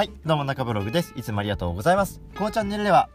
[0.00, 1.12] はい、どうも中ブログです。
[1.14, 2.22] いつもありがとうございます。
[2.34, 3.10] このチャンネルでは、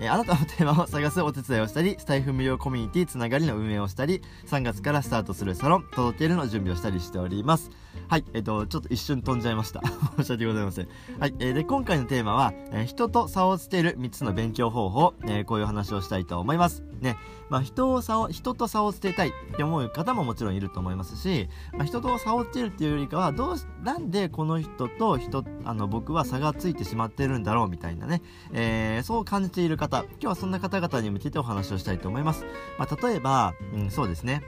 [0.00, 7.70] えーあなたのテーマを探すお手伝いをしたり、スタイフ無料コミュニティつながりの運営をしたり、3月からスタートするサロン、届けるの準備をしたりしております。
[8.08, 9.80] はい、えっ、と、ちょっと一瞬飛んじゃいました。
[10.18, 10.88] 申し訳ございません。
[11.18, 16.82] はい、えーで、今回のテーマは、えー人と差をつける3つの勉強方法、えこういう話をしたいと思います。
[17.00, 17.16] ね、
[17.48, 32.44] まあ、人を差を、人と差をつけたいって思う方ももちろんいると思いますし、まあ、人と差をつけるっていうよりかは、どうし、なんでこの人と人、あの、僕は差がついてしまってるんだろうみたいなね、えそう感じている方、今日はそんな方々に向けてお話をしたいと思います。
[32.78, 34.42] まあ、例えば、うん、そうですね。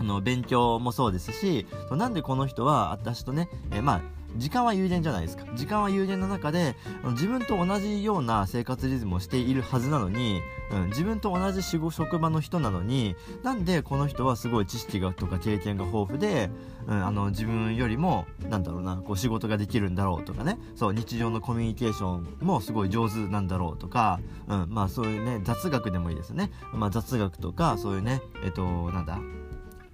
[0.00, 4.00] あの、勉強もそうですし、なんでこの人は私とね、えまあ、
[4.36, 5.44] 時間は有限じゃないですか。
[5.54, 6.76] 時間は有限の中で、
[7.12, 10.40] 自分と同じような生活リズムをしているはずなのに、
[10.72, 16.50] うん、自分と同じ仕事、職場の人なのに、なんでこの人はすごい知識がとか経験が豊富で、
[16.86, 26.52] うん、あの、自分よりも、なんだろうな、こう仕事ができるんだろうとかね、そう、日常のコミュニケーションもすごい上手なんだろうとか、うん、まあそういうね、雑学でもいいですね。
[26.72, 29.18] まあ雑学とか、そういうね、えっと、なんだ、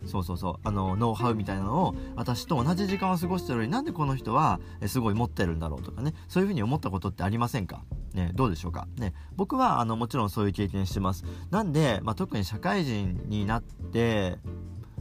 [0.06, 0.54] そうそうそう。
[0.62, 6.14] あのノウハウみたいなのを私と同じ時間を過ごしてるのになんでこの人はえすごい持ってるんだろうとかね。
[6.28, 7.82] そういうふうに思ったことってありませんか？
[8.14, 11.24] ね、どうでしょうか、ね、僕はあのもちろんそういう経験してます。
[11.50, 14.38] なんで、まあ、特に社会人になって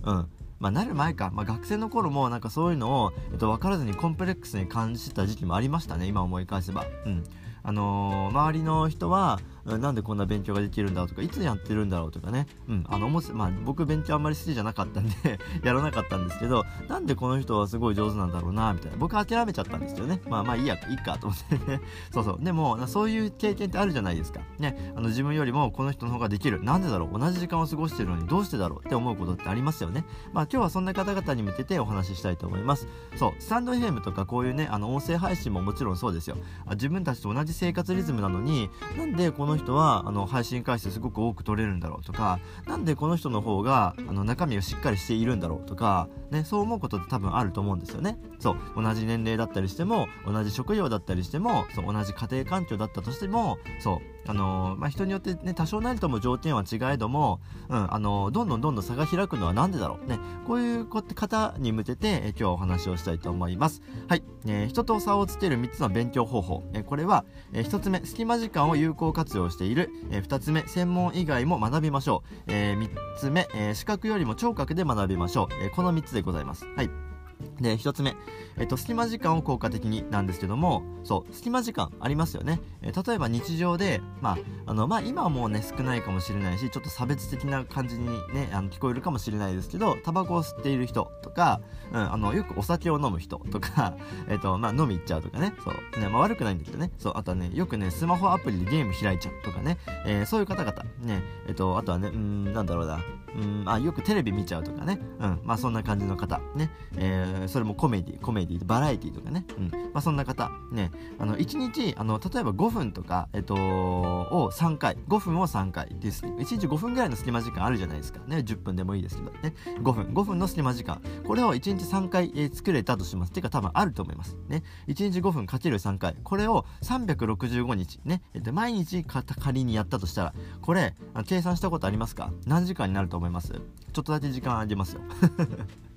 [0.04, 0.28] うん。
[0.58, 6.08] まあ、なる前か、まあ、学生の頃もなんかそういうのを、えっと、分からずにコンプレックスに感じてた時期もありましたね。
[6.08, 6.86] 今思い返せば。
[7.06, 7.24] うん。
[7.62, 18.98] あのー周りの人は、なんでこんな勉強ができるんだろうとかいつやってるんだろうとかね、うん、あのもしまあ、僕勉強あんまり好きじゃなかったんで やらなかったんですけどなんでこの人はすごい上手なんだろうなみたいな。
[18.98, 20.22] 僕諦めちゃったんですよね。
[20.30, 21.82] まあまあいいやいいかと思ってね。
[22.12, 22.40] そうそう。
[22.42, 24.42] でもそういう経験ってあるじゃないですか。
[24.60, 26.64] ねあの自分よりもこの人の方ができる。
[26.64, 27.20] なんでだろう。
[27.20, 28.86] 同じ時間を過ごしてるのにどうしてだろう。
[28.86, 30.06] って思うことってありますよね。
[30.34, 32.88] まあ今日はそんな方々に向けてお話ししたいと思います。
[33.16, 33.34] そう。
[33.40, 36.38] スタンド FM とかこういうねあの音声配信ももちろんそうですよ。
[36.66, 48.18] あ自分たちと同じ生活リズムなのになんでこの人はあの配信回数すごく多く取れるんだろうとかなんでこの人の方があの中身がしっかりしているんだろうとか、ね、そう思うことって多分あると思うんですよね。
[48.40, 60.10] そう同じ年齢だったりしても同じ職業だったりしてもそう同じ家庭環境だったとしてもそうあのまあ、人によってね多少なりとも条件は違えども、うんあのどんどんどんどん差が開くのはなんでだろう。
[60.10, 63.82] ねこういう方に向けて、え今日はお話をしたいと思います。
[64.08, 76.66] はい、えー人と差をつける3つの勉強方法、えこれは、え1つ目隙間時間を有効活用している、え2つ目専門以外も学びましょう、え3つ目、えー視覚よりも聴覚で学びましょう、えこの3つでございます。
[76.76, 77.15] はい。
[77.60, 78.16] で、一つ目、
[78.58, 82.60] えっと、隙間時間を効果的になんですけども、そう、隙間時間ありますよね。
[82.82, 93.96] えー例えば日常で、まあ、あの、まあ、今はもうね、少ないかもしれないし、ちょっと差別的な感じにね、あの、聞こえるかもしれないですけど、タバコを吸っている人とか、うん、あの、よくお酒を飲む人とか、
[94.28, 103.00] えっと、まあ、飲み行っちゃうとかね、そう、ね、まあ、悪くないんだけどね、そう、あとはね、よくね、スマホアプリでゲーム開いちゃうとかね、えーそういう方々、ね、えっと、あとはね、うん、なんだろうな、
[103.36, 116.26] うん、あ、よくテレビ見ちゃうとかね、うん、まあ、そんな感じの方、ね、えーそれもコメディ、コメディ、バラエティとかね、うん、まあ、そんな方、ね、あの、1日、あの、例えば5分とか、えっと、を3回、5分を3回です。
[116.26, 118.20] 1日5分ぐらいの隙間時間あるじゃないですか。
[118.28, 121.02] ね、10分でもいいですけど、ね、5分、5分の隙間時間。
[121.26, 123.32] これを1日3回、えー作れたとします。
[123.32, 124.38] ていうか多分あると思います。
[124.48, 126.16] ね、1日5分かける3回。
[126.24, 132.32] これを365日、ね、えっと、毎日仮にやったとしたら、これ、計算したことありますか？
[132.48, 133.50] 何時間になると思います？
[133.50, 135.02] ちょっとだけ時間あげますよ。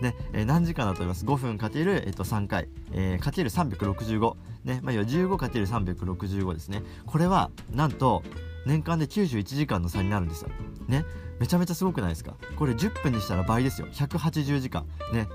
[0.00, 4.36] ね、えー何時間だと思います ?5 分かける、えっと、3回、えーかける365。
[4.64, 6.82] ね、まあ、要は15かける365ですね。
[7.06, 8.22] これは、なんと、
[8.66, 10.50] 年間で91時間の差になるんですよ。
[10.86, 11.04] ね、
[11.38, 12.34] めちゃめちゃすごくないですか？
[12.56, 13.86] これ10分にしたら倍ですよ。
[13.92, 14.84] 180時間。
[15.14, 15.28] ね、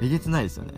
[0.00, 0.72] えげつないですよね。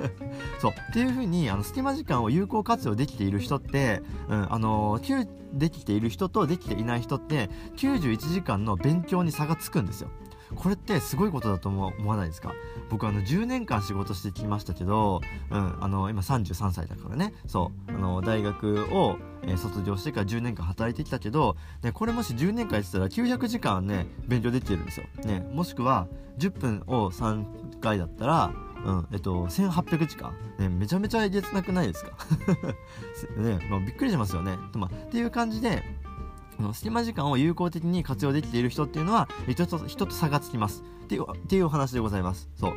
[0.60, 0.72] そう。
[0.72, 10.08] っていう風に、あの、隙間時間を有効活用できている人って、うん、あのー、きゅうできている人とできていない人って、91時間の勉強に差がつくんですよ。
[10.56, 12.52] これってすごいことだと思思わないですか？
[12.90, 17.32] 僕あの10年間仕事してきましたけど、うん、あの今33歳だからね。
[17.46, 17.90] そう。
[17.90, 26.06] あの大学を、え卒業してから10年間働いてきたけど、ね、これもし10年間やってたら900時間ね勉強できてるんですよ、ね、もしくは
[26.38, 28.52] 10分を3回だったら
[28.84, 32.10] うんえっと、1800時間、ね、めちゃめちゃえげつなくないですか？
[33.40, 35.82] ね、まあ、びっくりしますよね、まあ、っていう感じで
[36.58, 40.82] あの隙間時間を有効的に活用できている人っていうのは人と人と差がつきます。
[41.04, 42.48] っていうっていうお話でございます。
[42.56, 42.72] そう。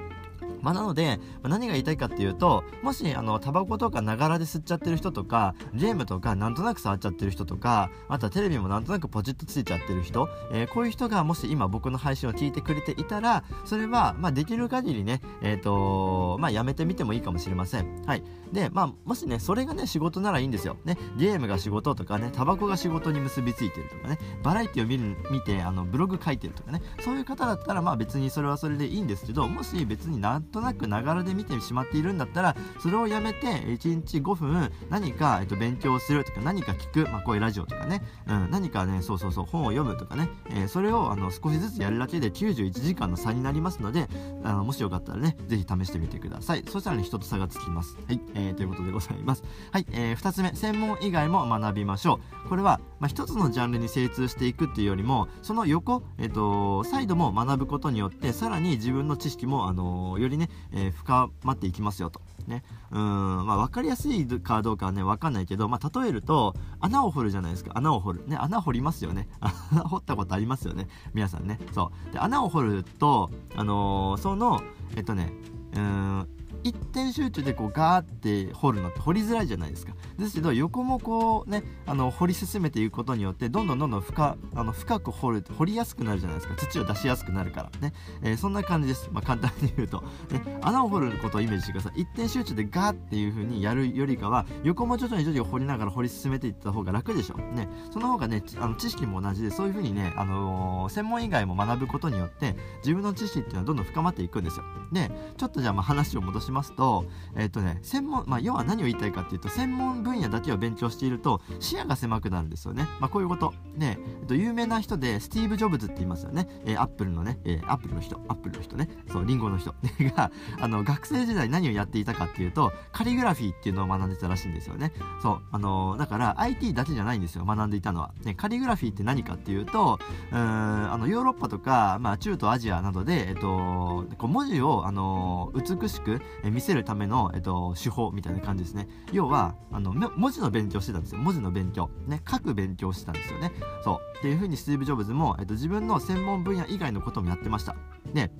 [0.66, 18.02] まあ、なので、まあ、何が言いたいかっていうともしあのタバコとかながらで吸っちゃってる人とかゲームとかなんとなく触っちゃってる人とかあとはテレビもなんとなくポチッとついちゃってる人、えー、こういう人がもし今僕の配信を聞いてくれていたらそれは、まあ、できる限りねえ、ー、とまあやめてみてもいいかもしれません。
[18.06, 18.24] はい。
[18.52, 20.78] でまあもしねそれがね仕事ならいいんですよ。
[20.86, 20.98] ね。
[21.18, 44.07] ゲームが仕事とかねタバコが仕事に結びついてるとかねバラエティを見る見てあのブログ書いてるとかねそういう方だったらまあ別にそれはそれでいいんですけどもし別になんとなくながらで見てしまっているんだったらそれをやめて1日5分何か、えっと、勉強するとか何か聞く、まあ、こういうラジオとかね、うん、何かねそうそうそう本を読むとかね、えー、それをあの少しずつやるだけで91時間の差になりますので
[44.44, 62.64] あのもしよかったらねぜひ試してみてくださいそしたらね人と差がつきますはい、えー、ということでございますはい、えー、2つ目専門以外も学びましょうこれは、まあ、1つのジャンルに精通していくっていうよりもその横、えっ、ー、とサイドも学ぶことによってさらに自分の知識も、あのよりね、え深まっていきますよとね。
[62.92, 67.72] うん、まあ分かりやすいかどうかはね、分かんないけど、まあ例えると、穴を掘るじゃないですか。
[67.76, 68.28] 穴を掘る。
[68.28, 69.28] ね、穴掘りますよね。
[69.90, 70.88] 掘ったことありますよね。
[71.14, 71.60] 皆さんね。
[71.74, 72.14] そう。
[72.14, 74.62] で、穴を掘ると、あのー、その、
[74.96, 75.34] えっとね、
[75.74, 76.28] うん、
[76.66, 79.94] 一点集中でこうガーって掘るのって掘りづらいじゃないですか。
[80.18, 86.56] ですけど横もこうねあの掘り進めていくことによってどんどんどんどん深あの深く掘る掘りやすくなるじゃないですか。
[86.56, 90.02] 土を出しやすくなるからね、えー、そんな感じです、まあ、簡単に言うと、
[90.32, 92.02] ね、穴を掘ることをイメージしてください。
[92.02, 97.36] 一点集中でガーっていう風にやるよりかは横も徐々に徐々に掘りながら掘り進めていった方が楽でしょ。
[97.36, 97.70] うね。
[97.92, 104.66] その方がねあの知識も同じでそういう風にね、あのー、専門以外も学ぶことによって自分の知識っていうのはどんどん深まっていくんですよ。
[104.92, 106.55] でちょっとじゃあまあ話を戻します。
[106.56, 107.06] ますと、
[107.36, 112.88] え、ー、とね、専門、まあ、要は何を言いたいかっていうと、専門分野だけを勉強していると、視野が狭くなるんですよね。
[113.00, 113.54] まあ、こういうこと。
[113.75, 116.48] ね、えっと、有名な人で、スティーブ・ジョブズって言いますよね。
[116.66, 119.75] えー、アップルのね、えー、アップルの人、アップルの人ね、そう、リンゴの人
[120.16, 124.94] が、あの、学生時代何をやっていたかっていうと、カリグラフィーっていうのを学んでたらしいんですよね。
[125.22, 128.12] そう、あのー、だから IT だけじゃないんですよ、学んでいたのは。
[128.24, 130.00] ね、カリグラフィーって何かっていうと、
[130.31, 138.88] うん、あの、ヨーロッパとか、まあ、中東アジアなどで、えっと、こう文字を、あの美しくえ見せるための、えっと、手法みたいな感じですね。
[139.12, 141.20] 要はあの文字の勉強してたんですよ。
[141.20, 141.90] 文字の勉強。
[142.08, 143.40] ね書く勉強してたんですよ。
[143.40, 143.52] ね
[143.84, 144.18] そう。
[144.20, 147.76] っていうふうにスティーブ・ジョブズも、えっと、自分の専門分野以外のこともやってました。
[148.06, 148.32] でね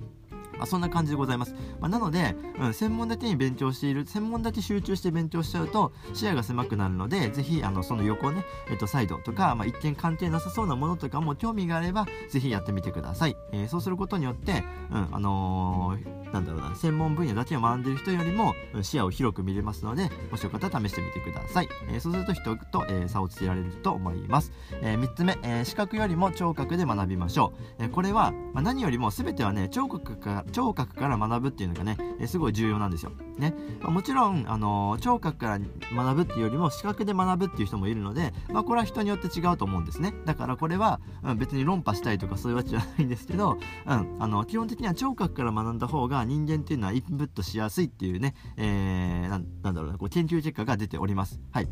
[0.60, 1.54] あ、そんな感じでございます。
[1.80, 13.36] まあ、なので、うん、専門だけに勉強している、専門だけ集中して勉強しちゃうと視野が狭くなるので、ぜひ、あの、その横ね、えっと、サイドとか、まあ、一見関係なさそうなものとかも興味があれば、ぜひやってみてください。
[13.52, 21.68] えー、そうすることによって、うん、あのー、なんだろうな、専門分野だけを学んでいる人よりも、うん、視野を広く見れますので、もしよかったら試してみてください。
[21.88, 24.52] えー、そうすると人と、えー、差をつけられると思います。
[24.82, 27.84] えー、3つ目、えー、視覚よりも聴覚で学びましょう。
[27.84, 33.12] えー、これは、まあ、何よりも全てはね、聴覚から聴覚から学ぶっていうのがね、えすごい重要なんですよ。
[33.38, 33.54] ね。
[33.80, 35.58] まあ、もちろん、あの、聴覚から
[35.94, 40.14] 学ぶっていうよりも視覚で学ぶっていう人もいるので、まあ、これは人によって違うと思うんですね。
[40.24, 51.40] だからこれは、うん、別に論破したいとかそういうわけじゃないんですけど、うん、あの、基本的には聴覚から学んだ方が人間っていうのはインプットしやすいっていうね、えー、なんだろうな、こう研究結果が出ております。
[51.50, 51.68] はい。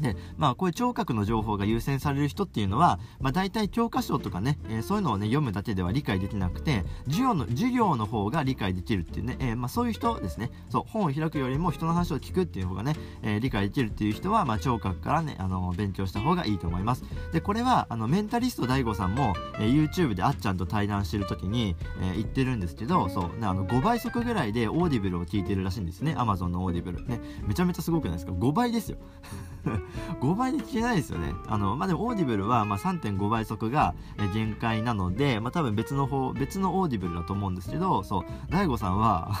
[0.00, 10.50] で、まあ、こういう聴覚の情報が優先される人っていうのは、まあ、大体教科書とかね、えー、そういうのをね、読むだけでは理解できなくて、授業の、授業の方が理解できるっていうね、えー、まあ、そういう人ですね。
[10.70, 17.04] そう、本を開くよりも人の話を聞くっていう方がね、えー、理解できるっていう人は、まあ、聴覚からね、あの勉強した方がいいと思います。
[17.32, 26.14] で、これは、あの、メンタリスト DAIGO さんも、え YouTube であっちゃんと対談してる時に、え言ってるんですけど、そう、ね、あの、5倍速ぐらいで Audible を聞いてるらしいんですね。
[26.16, 27.04] Amazon の Audible。
[27.06, 28.98] ね、めちゃめちゃすごくないですか ?5 倍ですよ。
[30.20, 31.34] 5倍で聞けないですよね。
[31.46, 33.94] あの、まあ、でも Audible は、まあ、3.5倍速が
[34.34, 39.32] 限界なので、まあ、多分別の方、別の Audible だと思うんですけど、そう、大悟さんは、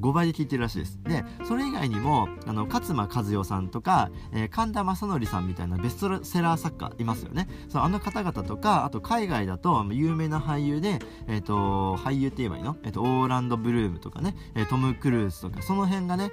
[0.00, 0.98] 5倍で聞いてるらしいです。
[1.04, 7.48] で、それ以外にも、あの、勝間和代さんとか、えー、神田正則さんみたいなベストセラー作家いますよね。
[7.68, 12.76] そう、あの方々とか、あと海外だと、有名な俳優で、えっ、ー、と、俳優って言えばいいの？
[12.82, 16.30] えっ、ー、と、オーランド・ブルームとかね、えトム・クルーズとか、その辺がね、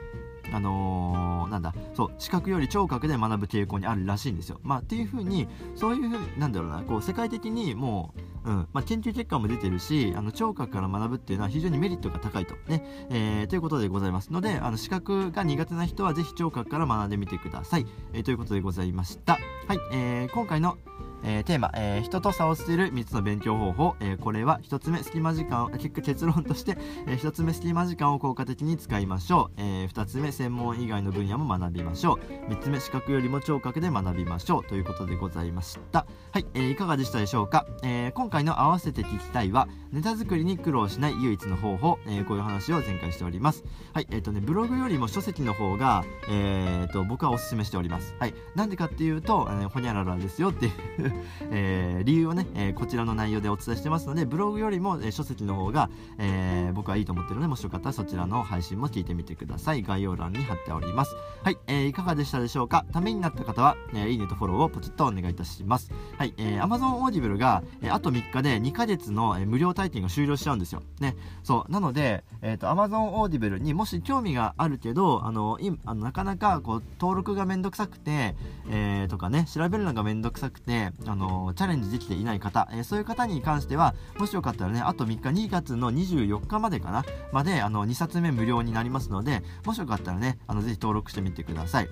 [0.52, 4.60] あのー、なんだ、そう、視覚より聴覚で学ぶ傾向にあるらしいんですよ。
[4.64, 8.14] まあ、っていうふうに、そういうふうに、なんだろうな、こう、世界的にも
[8.46, 12.56] う、うん、まあ、研究結果も出てるし、あの、聴覚から学ぶっていうのは非常にメリットが高いと。
[12.68, 17.86] ね、えー、ということでございますので、あの、視覚が苦手な人はぜひ聴覚から学んでみてください。
[18.14, 19.34] えー、ということでございました。
[19.68, 20.78] はい、えー、今回の
[21.24, 32.52] えー、テーマ、えー、人と差を捨てる3つの勉強方法、えー、これは1つ目隙間時間結果結論として、えー、1つ目隙間時間を効果的に使いましょう、えー、2つ目専門以外の分野も学びましょう。
[32.52, 34.64] 3つ目視覚よりも聴覚で学びましょう。
[34.66, 36.06] ということでございました。
[36.32, 43.64] はい、えー、いかがでしたでしょうか、えー、今回の合わせて聞きたいはネタ作りに苦労しない唯一の方法、えー、こういう話を前回しております。
[43.94, 48.16] はいえっ、ー、とねブログよりも書籍の方がえー、と僕はおすすめしております。
[48.20, 51.11] はいなんでかっていうと、えー、ほにゃららですよっていう
[51.52, 59.84] えー、理由をね、えー、こちらの内容でお伝えしてますのでブログよりも、えー、書籍の方が、えー、僕はいいと思ってるのでもしよかったらそちらの配信も聞いてみてください。
[59.84, 61.16] 概要欄に貼っております。
[61.44, 62.86] はい、えー、いかがでしたでしょうか？
[62.92, 65.92] ためになった方は、えー、いいねとフォローをポチッとお願いいたします。
[66.18, 70.84] はい、えー、Amazon Audible が、えー、あと3日で2ヶ月の、えー、無料体験が終了しちゃうんですよ。
[71.00, 71.16] ね。
[71.44, 71.72] そう。
[71.72, 78.36] なので、えーと、Amazon Audible にもし興味があるけどあのいあのなかなかこう登録がめんどくさくて、
[78.70, 91.90] えー、とかね調べるのがめんどくさくてあのチャレンジできていない方、え、そういう方に関してはもしよかったらねあと3日2月の24日までかなまであの2冊目無料になりますのでもしよかったらねあのぜひ登録してみてください。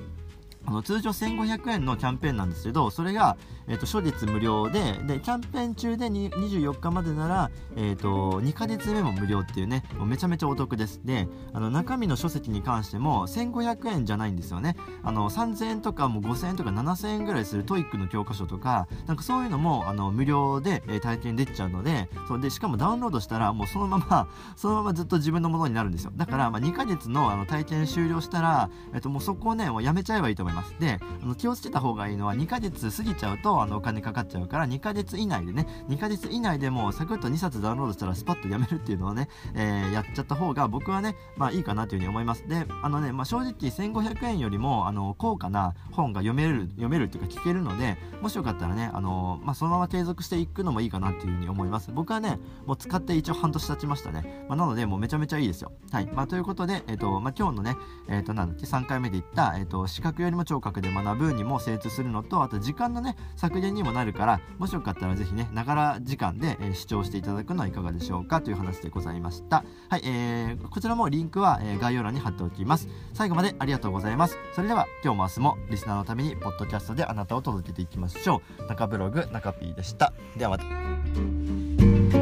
[0.66, 3.38] あの通常1500円のキャンペーンなんですけどそれが、
[3.68, 11.02] えーと、初日無料ででキャンペーン中で24日までなら、えーと、2ヶ月目も無料っていうねもうめちゃめちゃお得です。
[11.04, 14.76] であの中身の書籍に関しても1500円じゃないんですよね。
[15.04, 26.12] あの3000円とかも5000円とか7000円ぐらいする TOEIC の教科書とかなんかそういうのもあの無料で、えー、体験できちゃうのでそうでしかもダウンロードしたらもうそのまま そのままずっと自分のものになるんですよ。
[26.16, 30.49] だから、まあ、2ヶ月のあの体験終了したら、えーと、もうそこをねもうやめちゃえばいいと思います。
[30.80, 42.48] であの気をつけた方がいいのは2ヶ月過ぎちゃうとあのお金かかっちゃうから2ヶ月以内でね2ヶ月以内でもサクッと2冊ダウンロードしたらスパッとやめるっていうのをね、えー、やっちゃった方が僕はねまあいいかなというふうに思います。
[42.48, 51.92] であのね、まあ、正直1500円よりもあの高価な本が読める読めるっていうか聞けるのでもしよかったらねあの、まあ、そのまま継続していくのもいいかなっていうふうに思います。
[51.92, 55.72] 僕はねもう使って一応半年経ちましたね、まあ、なのでもうめちゃめちゃいいですよ。
[55.92, 56.08] はい。
[56.08, 57.76] まあということでえっ、ー、とまあ今日のね
[58.08, 69.64] えっ、ー、となんだっけ3回目で言った、えーと、視覚よりも聴覚で学ぶにも精通するのとあと時間のね削減にもなるからもしよかったらぜひねながら時間で、えー、視聴していただくのはいかがでしょうかという話でございました。
[69.90, 72.88] はい、えー、こちらもリンクは、えー、概要欄に貼っておきます。
[73.14, 74.38] 最後までありがとうございます。
[74.54, 78.68] それでは今日も明日もリスナーのためにポッドキャストであなたを届けていきましょう。
[78.68, 80.14] 中ブログ中 P でした。
[80.38, 82.19] ではまた。